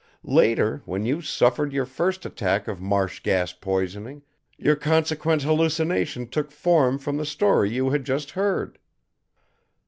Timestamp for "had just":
7.91-8.31